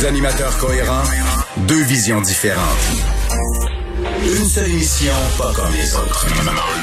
[0.00, 1.02] Deux, animateurs cohérents,
[1.68, 2.60] deux visions différentes.
[4.22, 6.26] Une seule émission, pas comme les autres.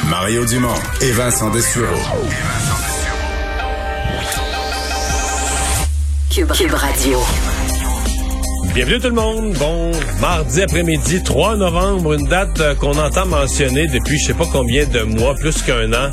[0.09, 1.95] Mario Dumont et Vincent Dessureau.
[6.29, 7.19] Cube, Cube Radio.
[8.73, 9.53] Bienvenue tout le monde.
[9.53, 14.45] Bon mardi après-midi, 3 novembre, une date euh, qu'on entend mentionner depuis je sais pas
[14.51, 16.11] combien de mois, plus qu'un an.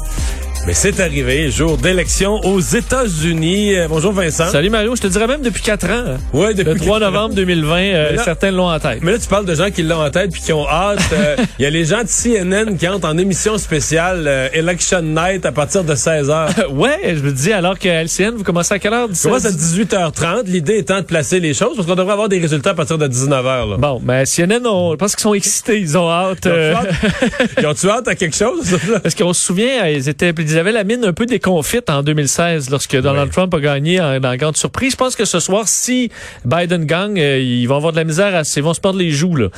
[0.66, 3.76] Mais c'est arrivé, jour d'élection aux États-Unis.
[3.76, 4.46] Euh, bonjour Vincent.
[4.48, 5.90] Salut Mario, je te dirais même depuis 4 ans.
[5.92, 6.16] hein.
[6.32, 7.12] Ouais, depuis Le 3 quatre ans.
[7.12, 9.00] novembre 2020, euh, là- certains l'ont en tête.
[9.02, 11.00] Mais là, tu parles de gens qui l'ont en tête puis qui ont hâte.
[11.12, 15.02] Euh, Il y a les gens de CNN qui entrent en émission spéciale euh, Election
[15.02, 16.66] Night à partir de 16 h.
[16.70, 19.10] ouais, je me dis, alors que LCN, vous commencez à quelle heure?
[19.10, 19.22] 17?
[19.30, 20.46] Commence à 18h30.
[20.46, 23.06] L'idée étant de placer les choses parce qu'on devrait avoir des résultats à partir de
[23.06, 23.70] 19h.
[23.70, 23.76] Là.
[23.76, 26.46] Bon, mais CNN, on, je pense qu'ils sont excités, ils ont hâte.
[26.46, 27.78] Ils ont-tu euh, hâte?
[27.84, 28.78] Ils hâte à quelque chose?
[29.02, 32.02] Parce qu'on se souvient, euh, ils, étaient, ils avaient la mine un peu déconfite en
[32.02, 34.92] 2016 lorsque Donald Trump a gagné en, grande surprise.
[34.92, 36.10] Je pense que ce soir, si
[36.44, 39.10] Biden gagne, euh, ils vont avoir de la misère, à, ils vont se perdre les
[39.10, 39.36] joues.
[39.36, 39.48] Là.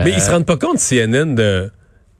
[0.00, 1.70] Mais Euh, ils se rendent pas compte, CNN, de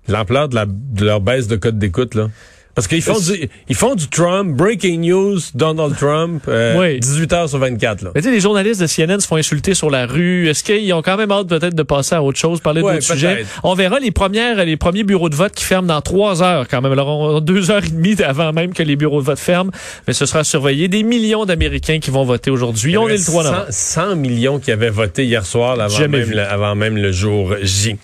[0.09, 2.29] l'ampleur de, la- de leur baisse de code d'écoute, là.
[2.75, 7.01] Parce qu'ils font du, ils font du Trump, breaking news, Donald Trump, euh, Oui.
[7.01, 8.11] 18 heures sur 24, là.
[8.15, 10.49] Mais tu sais, les journalistes de CNN se font insulter sur la rue.
[10.49, 13.05] Est-ce qu'ils ont quand même hâte peut-être de passer à autre chose, parler Ouais, d'autres
[13.13, 13.45] sujets?
[13.65, 16.81] On verra les premières, les premiers bureaux de vote qui ferment dans trois heures quand
[16.81, 16.93] même.
[16.93, 19.73] Alors, on a deux heures et demie avant même que les bureaux de vote ferment.
[20.07, 20.89] Mais ce sera surveillé.
[20.89, 22.97] Des millions d'Américains qui vont voter aujourd'hui.
[22.97, 23.67] On est le 3 novembre.
[23.71, 26.35] 100, 100 millions qui avaient voté hier soir, là, avant, Jamais même vu.
[26.35, 27.97] le, avant même le jour J.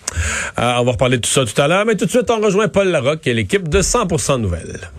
[0.59, 2.39] Euh, on va reparler de tout ça tout à l'heure, mais tout de suite, on
[2.41, 4.56] rejoint Paul Larocque et l'équipe de 100% Nouvelles.
[4.59, 4.89] Nouvelle.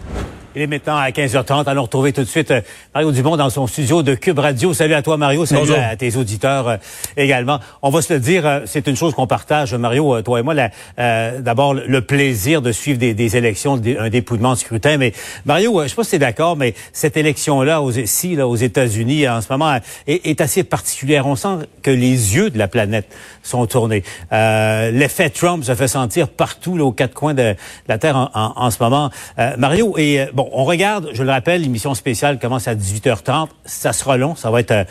[0.58, 1.66] Il est maintenant à 15h30.
[1.68, 2.60] Allons retrouver tout de suite euh,
[2.92, 4.74] Mario Dumont dans son studio de Cube Radio.
[4.74, 5.46] Salut à toi, Mario.
[5.46, 5.76] Salut Bonjour.
[5.78, 6.76] à tes auditeurs euh,
[7.16, 7.60] également.
[7.80, 10.54] On va se le dire, euh, c'est une chose qu'on partage, Mario, toi et moi.
[10.98, 14.96] euh, D'abord, le plaisir de suivre des, des élections, un dépouillement de scrutin.
[14.96, 15.12] Mais
[15.46, 18.56] Mario, je sais pas si tu es d'accord, mais cette élection-là, aux, ici, là, aux
[18.56, 19.76] États-Unis, en ce moment,
[20.08, 21.28] est, est assez particulière.
[21.28, 23.06] On sent que les yeux de la planète
[23.44, 24.02] sont tournés.
[24.32, 27.54] Euh, L'effet Trump se fait sentir partout, là, aux quatre coins de
[27.86, 29.10] la Terre en, en- en ce moment.
[29.38, 33.48] Euh, Mario, et euh, on regarde, je le rappelle, l'émission spéciale commence à 18h30.
[33.64, 34.84] Ça sera long, ça va être euh,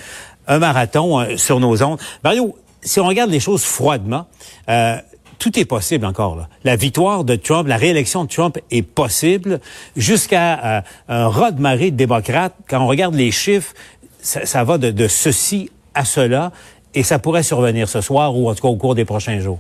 [0.48, 2.00] un marathon euh, sur nos ondes.
[2.24, 4.28] Mario, si on regarde les choses froidement,
[4.70, 4.98] euh,
[5.40, 6.36] tout est possible encore.
[6.36, 6.50] Là.
[6.64, 9.60] La victoire de Trump, la réélection de Trump est possible
[9.96, 12.56] jusqu'à un raz de marée de démocrates.
[12.68, 13.74] Quand on regarde les chiffres,
[14.20, 16.52] ça, ça va de, de ceci à cela
[16.96, 19.60] et ça pourrait survenir ce soir ou en tout cas au cours des prochains jours.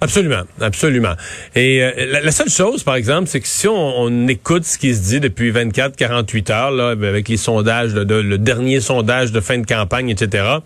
[0.00, 1.14] Absolument, absolument.
[1.56, 5.02] Et euh, la, seule chose, par exemple, c'est que si on, écoute ce qui se
[5.02, 10.08] dit depuis 24-48 heures, là, avec les sondages, le dernier sondage de fin de campagne,
[10.10, 10.60] etc.,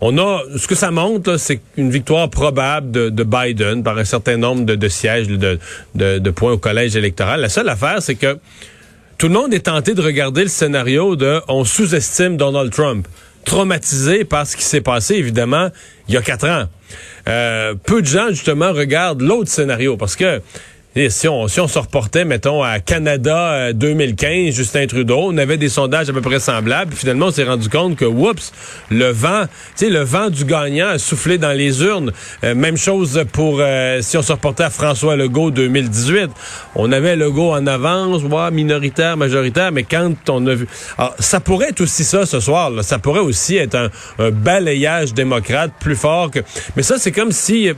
[0.00, 4.04] on a, ce que ça montre, c'est une victoire probable de, de Biden par un
[4.04, 5.58] certain nombre de, sièges, de,
[5.94, 7.40] de, de points au collège électoral.
[7.40, 8.38] La seule affaire, c'est que
[9.18, 13.06] tout le monde est tenté de regarder le scénario de on sous-estime Donald Trump,
[13.44, 15.68] traumatisé par ce qui s'est passé, évidemment,
[16.08, 16.64] il y a quatre ans.
[17.28, 20.40] Euh, peu de gens, justement, regardent l'autre scénario parce que
[20.96, 25.38] et si on, si on se reportait, mettons, à Canada euh, 2015, Justin Trudeau, on
[25.38, 28.52] avait des sondages à peu près semblables, puis finalement, on s'est rendu compte que, oups,
[28.90, 32.10] le vent, tu sais, le vent du gagnant a soufflé dans les urnes.
[32.42, 36.28] Euh, même chose pour, euh, si on se reportait à François Legault 2018.
[36.74, 40.66] On avait Legault en avance, minoritaire, majoritaire, mais quand on a vu...
[40.98, 42.82] Alors, ça pourrait être aussi ça ce soir, là.
[42.82, 46.40] ça pourrait aussi être un, un balayage démocrate plus fort que...
[46.76, 47.74] Mais ça, c'est comme si euh,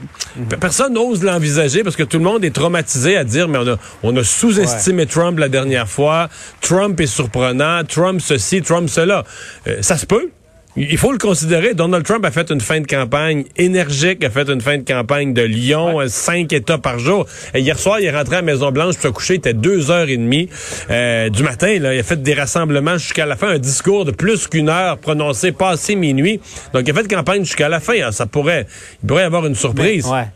[0.59, 3.77] personne n'ose l'envisager parce que tout le monde est traumatisé à dire, mais on a,
[4.03, 6.29] on a sous-estimé Trump la dernière fois,
[6.61, 9.23] Trump est surprenant, Trump ceci, Trump cela.
[9.67, 10.29] Euh, ça se peut.
[10.75, 11.75] Il faut le considérer.
[11.75, 15.31] Donald Trump a fait une fin de campagne énergique, a fait une fin de campagne
[15.31, 17.27] de Lyon, cinq États par jour.
[17.53, 19.91] Et hier soir, il est rentré à la Maison-Blanche pour se coucher, il était deux
[19.91, 20.49] heures et demie
[20.89, 21.77] euh, du matin.
[21.79, 24.97] Là, il a fait des rassemblements jusqu'à la fin, un discours de plus qu'une heure
[24.97, 26.39] prononcé passé minuit.
[26.73, 27.93] Donc, il a fait de campagne jusqu'à la fin.
[27.93, 28.65] Alors, ça pourrait,
[29.03, 30.05] il pourrait y avoir une surprise.
[30.05, 30.27] Mais, ouais.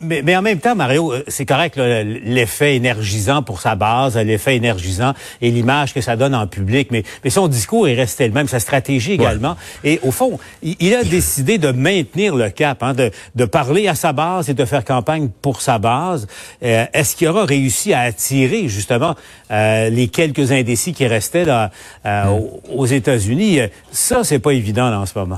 [0.00, 4.56] Mais, mais en même temps, Mario, euh, c'est correct l'effet énergisant pour sa base, l'effet
[4.56, 6.88] énergisant et l'image que ça donne en public.
[6.90, 9.56] Mais, mais son discours est resté le même, sa stratégie également.
[9.82, 13.88] Et au fond, il, il, a décidé de maintenir le cap, hein, de, de parler
[13.88, 16.26] à sa base et de faire campagne pour sa base.
[16.62, 19.14] Euh, Est-ce qu'il aura réussi à attirer justement
[19.50, 21.70] euh, les quelques indécis qui restaient là,
[22.06, 22.76] euh, mm.
[22.76, 23.60] aux États-Unis?
[23.90, 25.36] Ça, c'est pas évident là, en ce moment.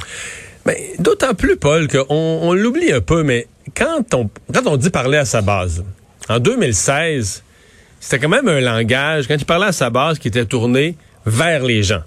[0.67, 5.25] Mais d'autant plus, Paul, qu'on on, l'oublie un peu, mais quand on, dit parler à
[5.25, 5.85] sa base,
[6.29, 7.43] en 2016,
[8.01, 11.63] c'était quand même un langage, quand il parlait à sa base, qui était tourné vers
[11.63, 12.03] les gens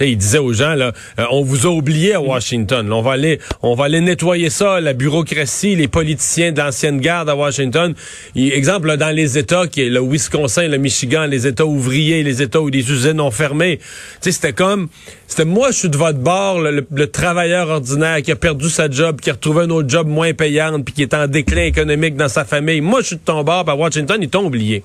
[0.00, 2.92] il disait aux gens là, euh, on vous a oublié à Washington.
[2.92, 7.36] on va aller, on va aller nettoyer ça, la bureaucratie, les politiciens d'ancienne garde à
[7.36, 7.94] Washington.
[8.34, 12.60] exemple dans les États, qui est le Wisconsin, le Michigan, les États ouvriers, les États
[12.60, 13.78] où les usines ont fermé.
[14.20, 14.88] c'était comme,
[15.28, 19.20] c'était moi, je suis de votre bord, le, travailleur ordinaire qui a perdu sa job,
[19.20, 22.28] qui a retrouvé un autre job moins payante, puis qui est en déclin économique dans
[22.28, 22.80] sa famille.
[22.80, 24.82] Moi, je suis de ton bord, à Washington, ils t'ont oublié.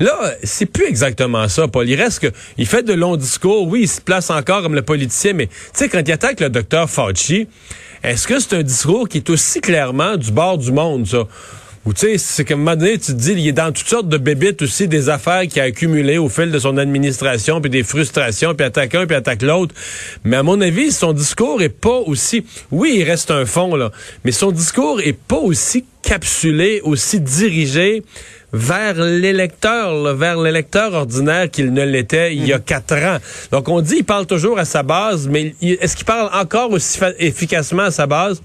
[0.00, 1.88] Là, c'est plus exactement ça, Paul.
[1.88, 3.68] Il reste que, il fait de longs discours.
[3.68, 6.48] Oui, il se place encore comme le politicien, mais tu sais, quand il attaque le
[6.48, 7.46] docteur Fauci,
[8.02, 11.24] est-ce que c'est un discours qui est aussi clairement du bord du monde, ça?
[11.86, 13.88] Ou tu sais, c'est qu'à un moment donné, tu te dis, il est dans toutes
[13.88, 17.70] sortes de bébites aussi, des affaires qu'il a accumulées au fil de son administration, puis
[17.70, 19.74] des frustrations, puis attaque un, puis attaque l'autre.
[20.22, 22.44] Mais à mon avis, son discours est pas aussi...
[22.70, 23.92] Oui, il reste un fond, là,
[24.24, 28.02] mais son discours est pas aussi capsulé, aussi dirigé
[28.52, 32.62] vers l'électeur, vers l'électeur ordinaire qu'il ne l'était il y a mm.
[32.62, 33.18] quatre ans.
[33.52, 36.98] Donc on dit il parle toujours à sa base, mais est-ce qu'il parle encore aussi
[37.18, 38.42] efficacement à sa base?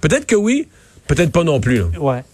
[0.00, 0.66] Peut-être que oui,
[1.06, 1.82] peut-être pas non plus.
[2.00, 2.24] Ouais.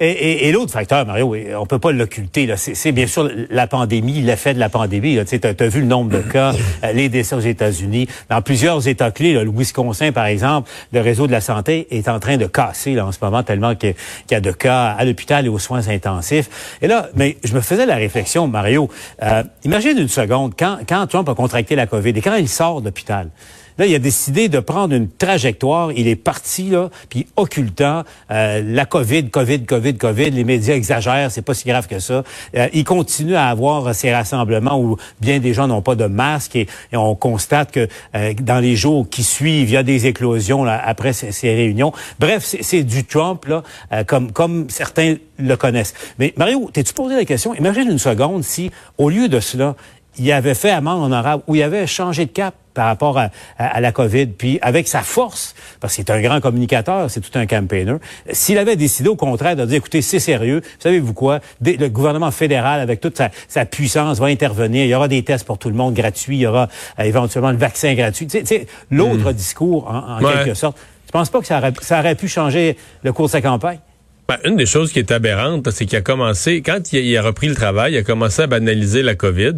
[0.00, 2.52] Et, et, l'autre facteur, Mario, on peut pas l'occulter.
[2.56, 5.18] C'est bien sûr la pandémie, l'effet de la pandémie.
[5.26, 6.52] Tu as, vu le nombre de cas,
[6.84, 8.06] euh, les décès aux États-Unis.
[8.30, 12.20] Dans plusieurs États clés, le Wisconsin, par exemple, le réseau de la santé est en
[12.20, 13.94] train de casser là, en ce moment tellement qu'il
[14.30, 16.78] y, a de cas à l'hôpital et aux soins intensifs.
[16.80, 18.88] Et là, mais je me faisais la réflexion, Mario.
[19.22, 22.82] Euh, imagine une seconde, quand, quand Trump a contracté la COVID et quand il sort
[22.82, 23.30] d'hôpital,
[23.78, 25.92] Là, il a décidé de prendre une trajectoire.
[25.92, 30.30] Il est parti, là, puis occultant euh, la COVID, COVID, COVID, COVID.
[30.30, 32.24] Les médias exagèrent, c'est pas si grave que ça.
[32.56, 36.56] Euh, il continue à avoir ces rassemblements où bien des gens n'ont pas de masque
[36.56, 40.64] et, on constate que euh, dans les jours qui suivent, il y a des éclosions
[40.64, 41.92] après ces, réunions.
[42.18, 43.62] Bref, c'est du Trump, là,
[44.04, 45.94] comme, comme certains le connaissent.
[46.18, 47.54] Mais Mario, t'es-tu posé la question?
[47.54, 49.76] Imagine une seconde si, au lieu de cela,
[50.18, 53.90] il avait fait amende honorable, où il avait changé de cap par rapport à, la
[53.90, 57.96] COVID, puis avec sa force, parce que c'est un grand communicateur, c'est tout un campaigner,
[58.30, 62.80] s'il avait décidé au contraire de dire, écoutez, c'est sérieux, savez-vous quoi, le gouvernement fédéral,
[62.80, 65.94] avec toute sa, puissance, va intervenir, il y aura des tests pour tout le monde
[65.94, 66.68] gratuits, il y aura
[67.00, 68.28] euh, éventuellement le vaccin gratuit.
[68.28, 69.34] Tu sais, l'autre hmm.
[69.34, 73.12] discours, en, quelque sorte, tu penses pas que ça aurait, ça aurait pu changer le
[73.12, 73.80] cours de sa campagne?
[74.28, 77.48] Ben, une des choses qui est aberrante, c'est qu'il a commencé, quand il a repris
[77.48, 79.54] le travail, il a commencé à banaliser la COVID.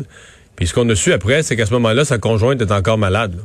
[0.57, 3.37] Puis ce qu'on a su après, c'est qu'à ce moment-là, sa conjointe est encore malade.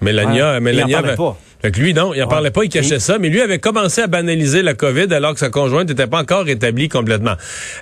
[0.00, 1.38] Mélania, Mélania il pas.
[1.62, 4.06] Fait lui, non, il en parlait pas, il cachait ça, mais lui avait commencé à
[4.06, 7.36] banaliser la COVID alors que sa conjointe n'était pas encore rétablie complètement.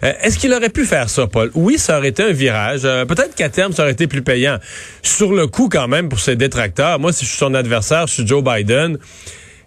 [0.05, 1.50] Euh, est-ce qu'il aurait pu faire ça, Paul?
[1.55, 2.82] Oui, ça aurait été un virage.
[2.84, 4.58] Euh, peut-être qu'à terme, ça aurait été plus payant.
[5.02, 8.14] Sur le coup, quand même, pour ses détracteurs, moi, si je suis son adversaire, je
[8.14, 8.99] suis Joe Biden,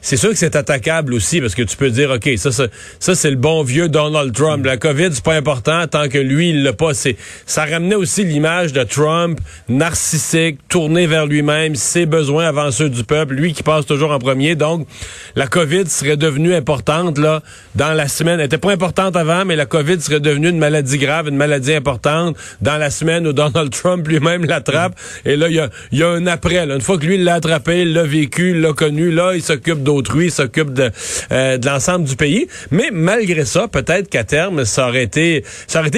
[0.06, 2.68] c'est sûr que c'est attaquable aussi parce que tu peux dire ok ça ça,
[3.00, 4.64] ça c'est le bon vieux Donald Trump.
[4.64, 6.94] La Covid c'est pas important tant que lui il l'a pas.
[6.94, 7.18] C'est
[7.48, 13.04] ça ramenait aussi l'image de Trump narcissique tourné vers lui-même ses besoins avant ceux du
[13.04, 14.54] peuple lui qui passe toujours en premier.
[14.54, 14.88] Donc
[15.36, 17.42] la Covid serait devenue importante là
[17.74, 18.40] dans la semaine.
[18.40, 21.74] Elle était pas importante avant mais la Covid serait devenue une maladie grave une maladie
[21.74, 24.94] importante dans la semaine où Donald Trump lui-même l'attrape.
[25.26, 26.76] Et là il y a, y a un après là.
[26.76, 30.32] une fois que lui l'a attrapé l'a vécu l'a connu là il s'occupe d'autres autrui
[30.32, 30.92] s'occupe de,
[31.32, 32.48] euh, de l'ensemble du pays.
[32.72, 35.44] Mais malgré ça, peut-être qu'à terme, ça aurait été,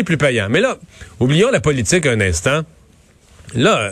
[0.06, 0.48] plus payant.
[0.50, 0.77] Mais là,
[1.20, 2.62] oublions la politique un instant.
[3.54, 3.92] Là,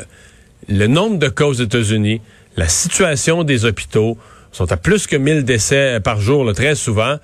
[0.67, 2.21] le nombre de cas aux États-Unis,
[2.57, 4.17] la situation des hôpitaux
[4.51, 7.17] sont à plus que 1000 décès par jour, très souvent.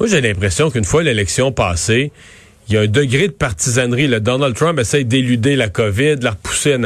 [0.00, 2.12] Moi, j'ai l'impression qu'une fois l'élection passée,
[2.68, 4.06] il y a un degré de partisanerie.
[4.06, 6.76] Le Donald Trump essaie d'éluder la COVID, de la repousser.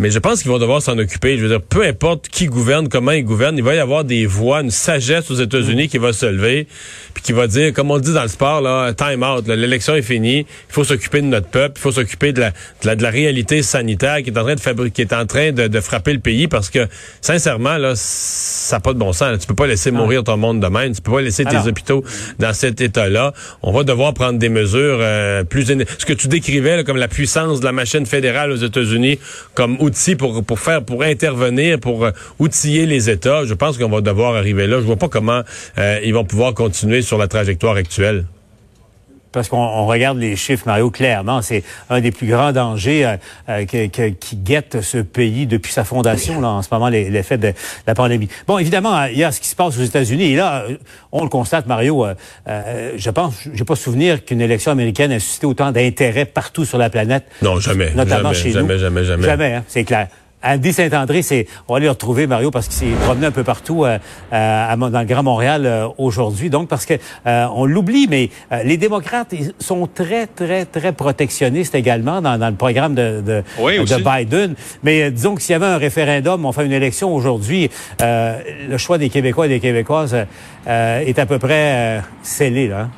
[0.00, 1.36] Mais je pense qu'ils vont devoir s'en occuper.
[1.36, 4.24] Je veux dire, peu importe qui gouverne, comment il gouverne, il va y avoir des
[4.24, 6.66] voix, une sagesse aux États-Unis qui va se lever,
[7.12, 10.02] puis qui va dire, comme on dit dans le sport, là, time out, l'élection est
[10.02, 13.62] finie, il faut s'occuper de notre peuple, il faut s'occuper de la, de la, réalité
[13.62, 16.48] sanitaire qui est en train de fabriquer, qui est en train de, frapper le pays,
[16.48, 16.88] parce que
[17.20, 19.38] sincèrement, là, ça n'a pas de bon sens.
[19.38, 22.02] Tu peux pas laisser mourir ton monde de même, tu peux pas laisser tes hôpitaux
[22.38, 23.34] dans cet état-là.
[23.62, 25.66] On va devoir prendre des mesures euh, plus...
[25.98, 29.18] Ce que tu décrivais comme la puissance de la machine fédérale aux États-Unis
[29.54, 33.44] comme outil pour, pour faire, pour intervenir, pour euh, outiller les États.
[33.44, 34.80] Je pense qu'on va devoir arriver là.
[34.80, 35.42] Je vois pas comment
[35.78, 38.24] euh, ils vont pouvoir continuer sur la trajectoire actuelle
[39.32, 43.16] parce qu'on regarde les chiffres, Mario, clairement, c'est un des plus grands dangers euh,
[43.48, 47.52] euh qui guette ce pays depuis sa fondation, là, en ce moment, l'effet de
[47.86, 48.28] la pandémie.
[48.46, 50.32] Bon, évidemment, il y a ce qui se passe aux États-Unis.
[50.32, 50.76] Et là, euh,
[51.12, 52.14] on le constate, Mario, euh,
[52.48, 56.78] euh je pense, j'ai pas souvenir qu'une élection américaine ait suscité autant d'intérêt partout sur
[56.78, 57.24] la planète.
[57.42, 57.92] Non, jamais.
[57.94, 58.80] Notamment jamais, chez jamais, nous.
[58.80, 59.54] Jamais, jamais, jamais.
[59.54, 60.08] hein, c'est clair.
[60.42, 63.44] Andy Saint-André, c'est, on va aller le retrouver, Mario, parce qu'il s'est promené un peu
[63.44, 63.98] partout euh,
[64.32, 66.48] euh, dans le Grand Montréal euh, aujourd'hui.
[66.48, 66.94] Donc, parce que
[67.26, 68.30] on l'oublie, mais
[68.64, 73.42] les démocrates ils sont très, très, très protectionnistes également dans, dans le programme de, de,
[73.58, 74.54] de Biden.
[74.82, 77.70] Mais disons que s'il y avait un référendum, on fait une élection aujourd'hui,
[78.00, 80.16] le choix des Québécois et des Québécoises
[80.66, 82.88] est à peu près scellé, là.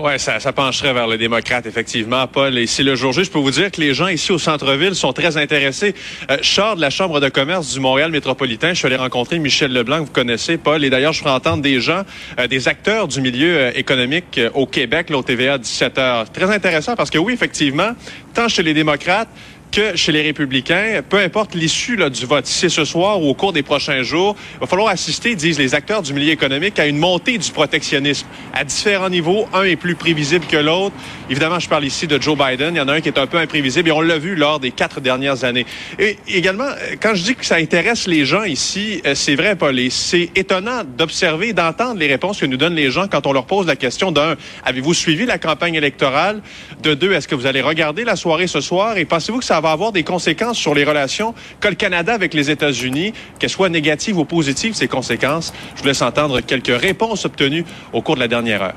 [0.00, 2.56] Oui, ça, ça, pencherait vers les démocrates, effectivement, Paul.
[2.56, 4.94] Et c'est le jour J, je peux vous dire que les gens ici au centre-ville
[4.94, 5.92] sont très intéressés.
[6.30, 8.70] Euh, de la Chambre de commerce du Montréal métropolitain.
[8.70, 10.84] Je suis allé rencontrer Michel Leblanc, vous connaissez, Paul.
[10.84, 12.02] Et d'ailleurs, je ferai entendre des gens,
[12.38, 16.30] euh, des acteurs du milieu euh, économique euh, au Québec, là, au TVA 17 heures.
[16.30, 17.90] Très intéressant parce que oui, effectivement,
[18.34, 19.28] tant chez les démocrates
[19.70, 23.34] que chez les républicains, peu importe l'issue du vote, si c'est ce soir ou au
[23.34, 26.86] cours des prochains jours, il va falloir assister, disent les acteurs du milieu économique, à
[26.86, 29.46] une montée du protectionnisme à différents niveaux.
[29.52, 30.94] Un est plus prévisible que l'autre.
[31.30, 32.74] Évidemment, je parle ici de Joe Biden.
[32.74, 34.60] Il y en a un qui est un peu imprévisible et on l'a vu lors
[34.60, 35.66] des quatre dernières années.
[35.98, 36.68] Et également,
[37.00, 40.30] quand je dis que ça intéresse les gens ici, euh, c'est vrai, Paul, et c'est
[40.34, 43.76] étonnant d'observer, d'entendre les réponses que nous donnent les gens quand on leur pose la
[43.76, 46.42] question d'un, avez-vous suivi la campagne électorale?
[46.82, 48.96] De deux, est-ce que vous allez regarder la soirée ce soir?
[48.96, 52.34] Et pensez-vous que ça va avoir des conséquences sur les relations qu'a le Canada avec
[52.34, 55.52] les États-Unis, qu'elles soient négatives ou positives, ces conséquences.
[55.76, 58.76] Je vous laisse entendre quelques réponses obtenues au cours de la dernière heure.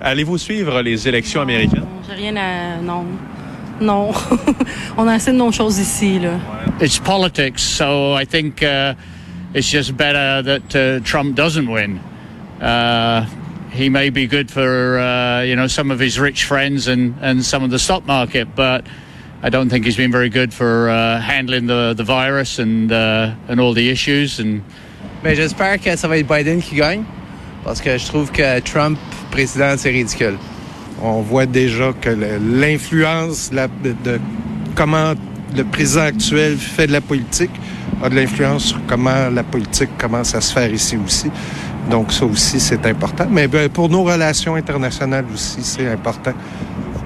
[0.00, 1.86] Allez-vous suivre les élections non, américaines?
[2.08, 2.76] J'ai rien à...
[2.82, 3.04] Non.
[3.80, 4.10] Non.
[4.96, 6.38] On a assez de non-choses ici, là.
[6.80, 8.94] It's politics, so I think uh,
[9.54, 12.00] it's just better that uh, Trump doesn't win.
[12.60, 13.26] Uh,
[13.72, 17.44] he may be good for, uh, you know, some of his rich friends and, and
[17.44, 18.84] some of the stock market, but
[19.44, 23.34] I don't think he's been very good for uh, handling the, the virus and, uh,
[23.48, 24.38] and all the issues.
[24.38, 24.62] And...
[25.24, 27.02] Ben, j'espère que ça va être Biden qui gagne,
[27.64, 28.98] parce que je trouve que Trump
[29.32, 30.38] président, c'est ridicule.
[31.02, 34.20] On voit déjà que l'influence de, de
[34.76, 35.14] comment
[35.56, 37.50] le président actuel fait de la politique
[38.00, 41.30] a de l'influence sur comment la politique commence à se faire ici aussi.
[41.90, 43.26] Donc ça aussi, c'est important.
[43.28, 46.32] Mais ben, pour nos relations internationales aussi, c'est important.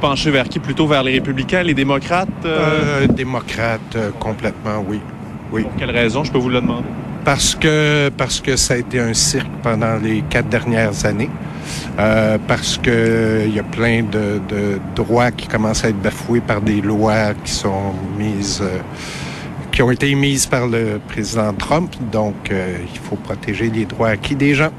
[0.00, 0.58] Penchez vers qui?
[0.58, 2.28] Plutôt vers les républicains, les démocrates?
[2.44, 3.02] Euh...
[3.02, 5.00] Euh, démocrates, euh, complètement, oui.
[5.52, 5.62] oui.
[5.62, 6.24] Pour quelle raison?
[6.24, 6.88] Je peux vous le demander.
[7.24, 11.30] Parce que, parce que ça a été un cirque pendant les quatre dernières années.
[11.98, 16.40] Euh, parce que il y a plein de, de, droits qui commencent à être bafoués
[16.40, 18.78] par des lois qui sont mises, euh,
[19.72, 21.92] qui ont été mises par le président Trump.
[22.12, 24.70] Donc, euh, il faut protéger les droits acquis des gens.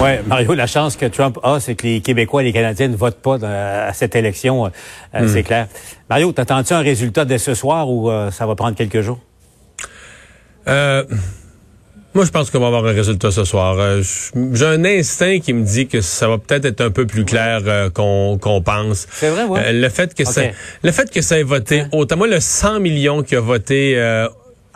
[0.02, 2.96] Oui, Mario, la chance que Trump a, c'est que les Québécois et les Canadiens ne
[2.96, 3.48] votent pas dans,
[3.88, 4.66] à cette élection,
[5.12, 5.28] mm.
[5.28, 5.68] c'est clair.
[6.08, 9.18] Mario, t'attends-tu un résultat dès ce soir ou ça va prendre quelques jours?
[10.68, 11.04] Euh,
[12.12, 13.76] moi, je pense qu'on va avoir un résultat ce soir.
[13.78, 14.02] Euh,
[14.52, 17.60] J'ai un instinct qui me dit que ça va peut-être être un peu plus clair
[17.66, 19.06] euh, qu'on pense.
[19.12, 19.60] C'est vrai, ouais.
[19.66, 20.42] Euh, le fait que ça,
[20.82, 21.86] le fait que ça ait voté Ouais.
[21.92, 23.94] autant, moi, le 100 millions qui a voté.
[23.96, 24.28] euh,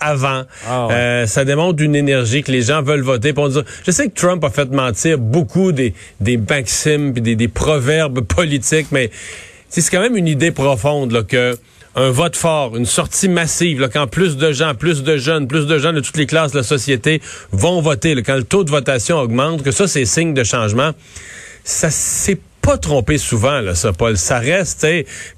[0.04, 0.94] avant, Ah ouais.
[0.94, 3.32] Euh, ça démontre une énergie que les gens veulent voter.
[3.32, 7.36] Pour dire, je sais que Trump a fait mentir beaucoup des, des maximes puis des,
[7.36, 9.10] des proverbes politiques, mais
[9.68, 11.56] c'est quand même une idée profonde là, que
[11.96, 15.66] un vote fort, une sortie massive, là, quand plus de gens, plus de jeunes, plus
[15.66, 18.64] de gens de toutes les classes de la société vont voter, là, quand le taux
[18.64, 20.90] de votation augmente, que ça, c'est signe de changement.
[21.62, 24.16] Ça s'est pas trompé souvent, là, ça, Paul.
[24.16, 24.86] Ça reste,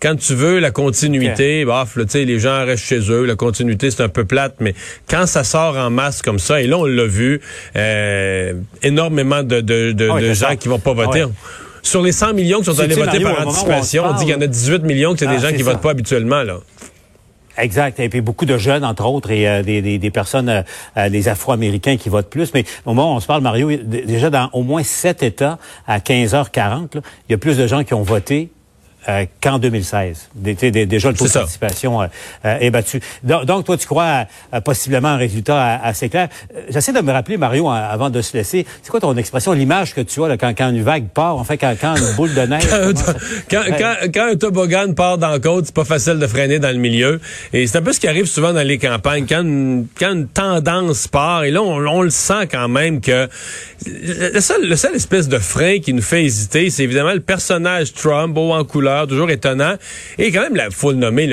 [0.00, 3.34] quand tu veux la continuité, bof, là, tu sais, les gens restent chez eux, la
[3.36, 4.74] continuité, c'est un peu plate, mais
[5.10, 7.40] quand ça sort en masse comme ça, et là, on l'a vu,
[7.76, 8.52] euh,
[8.82, 11.24] énormément de, de, de, Ah de gens qui vont pas Ah voter.
[11.24, 11.30] ouais.
[11.82, 14.32] Sur les 100 millions qui sont allés voter par on anticipation, on dit qu'il y
[14.32, 15.70] en a parle- 18 millions que c'est Ah, des gens c'est qui ça.
[15.72, 16.58] votent pas habituellement, là.
[17.58, 18.00] Exact.
[18.00, 20.62] Et puis beaucoup de jeunes, entre autres, et euh, des, des, des personnes, euh,
[20.96, 22.52] euh, les Afro-Américains qui votent plus.
[22.54, 25.98] Mais au moment où on se parle, Mario, déjà dans au moins sept États, à
[25.98, 28.50] 15h40, là, il y a plus de gens qui ont voté
[29.08, 30.28] euh, qu'en 2016.
[30.34, 32.06] Dé- dé- dé- Déjà, le taux de participation euh,
[32.44, 33.00] euh, est battu.
[33.22, 36.28] Donc, donc, toi, tu crois à, à possiblement un résultat assez clair.
[36.54, 39.94] Euh, J'essaie de me rappeler, Mario, avant de se laisser, c'est quoi ton expression, l'image
[39.94, 42.34] que tu as là, quand, quand une vague part, en fait, quand, quand une boule
[42.34, 42.62] de neige...
[42.68, 43.14] quand, commence à-
[43.50, 46.70] quand, quand, quand un toboggan part dans la côte, c'est pas facile de freiner dans
[46.70, 47.20] le milieu.
[47.52, 49.26] Et c'est un peu ce qui arrive souvent dans les campagnes.
[49.28, 53.28] Quand une, quand une tendance part, et là, on, on le sent quand même que
[53.86, 57.20] le le seul, le seul espèce de frein qui nous fait hésiter, c'est évidemment le
[57.20, 59.74] personnage Trump, beau en couleur, toujours étonnant.
[60.18, 61.26] Et quand même, il faut le nommer,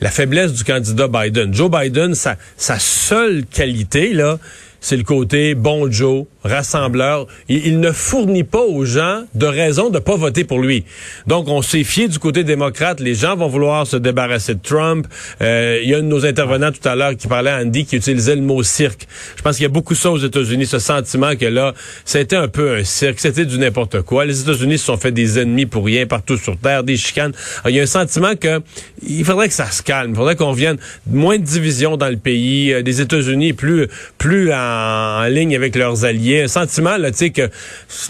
[0.00, 1.54] la, faiblesse du candidat Biden.
[1.54, 4.38] Joe Biden, sa seule qualité, là,
[4.86, 7.26] c'est le côté bon Joe, rassembleur.
[7.48, 10.84] Il, ne fournit pas aux gens de raison de pas voter pour lui.
[11.26, 13.00] Donc, on s'est fié du côté démocrate.
[13.00, 15.08] Les gens vont vouloir se débarrasser de Trump.
[15.42, 17.84] Euh, il y a un de nos intervenants tout à l'heure qui parlait à Andy
[17.84, 19.08] qui utilisait le mot cirque.
[19.36, 21.74] Je pense qu'il y a beaucoup ça aux États-Unis, ce sentiment que là,
[22.04, 24.24] c'était un peu un cirque, c'était du n'importe quoi.
[24.24, 27.32] Les États-Unis se sont fait des ennemis pour rien partout sur Terre, des chicanes.
[27.64, 28.60] Alors, il y a un sentiment que
[29.04, 30.12] il faudrait que ça se calme.
[30.12, 30.76] Il faudrait qu'on vienne
[31.10, 35.76] moins de division dans le pays, euh, des États-Unis plus plus en, en ligne avec
[35.76, 37.48] leurs alliés un sentiment là, tu sais que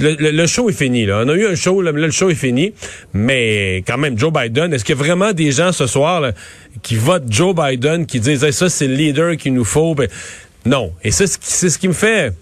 [0.01, 1.07] le, le, le, show est fini.
[1.07, 1.23] Là.
[1.25, 2.73] On a eu un show, là, le show est fini.
[3.13, 6.33] Mais quand même, Joe Biden, est-ce qu'il y a vraiment des gens ce soir là,
[6.83, 9.95] qui votent Joe Biden, qui disent hey, ça c'est le leader qu'il nous faut?
[9.95, 10.09] Ben,
[10.65, 10.93] Non.
[11.03, 12.33] Et c'est ce qui, c'est ce qui me fait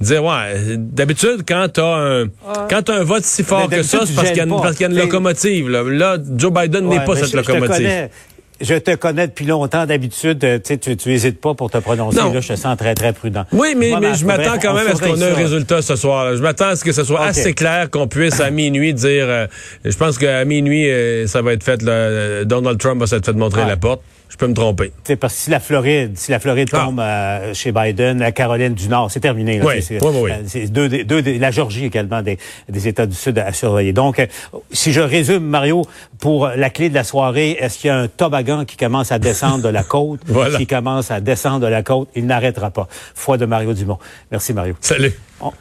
[0.00, 2.26] dire ouais d'habitude quand t'as un euh,
[2.68, 4.72] quand t'as un vote si fort que ça c'est parce qu'il y a une, parce
[4.76, 5.82] qu'il y a une locomotive là.
[5.84, 9.86] là Joe Biden ouais, n'est pas cette je, locomotive je je te connais depuis longtemps.
[9.86, 12.18] D'habitude, tu tu hésites pas pour te prononcer.
[12.18, 12.32] Non.
[12.32, 13.44] Là, je te sens très, très prudent.
[13.52, 15.96] Oui, mais, Moi, mais je m'attends quand même à ce qu'on ait un résultat ce
[15.96, 16.36] soir.
[16.36, 17.28] Je m'attends à ce que ce soit okay.
[17.28, 19.26] assez clair qu'on puisse à minuit dire.
[19.28, 19.46] Euh,
[19.84, 21.82] je pense qu'à minuit, euh, ça va être fait.
[21.82, 23.68] Là, Donald Trump va s'être fait montrer ouais.
[23.68, 24.02] la porte.
[24.34, 24.90] Je peux me tromper.
[25.04, 26.86] C'est parce que si la Floride, si la Floride ah.
[26.86, 29.58] tombe euh, chez Biden, la Caroline du Nord, c'est terminé.
[29.58, 29.64] Là.
[29.64, 30.30] Oui, c'est, oui, oui.
[30.48, 32.36] c'est deux, deux, la Georgie également des,
[32.68, 33.92] des États du Sud à surveiller.
[33.92, 34.26] Donc, euh,
[34.72, 35.86] si je résume, Mario,
[36.18, 39.20] pour la clé de la soirée, est-ce qu'il y a un toboggan qui commence à
[39.20, 40.58] descendre de la côte, voilà.
[40.58, 42.88] qui commence à descendre de la côte, il n'arrêtera pas.
[43.14, 44.00] Foi de Mario Dumont.
[44.32, 44.74] Merci Mario.
[44.80, 45.12] Salut.
[45.40, 45.52] On,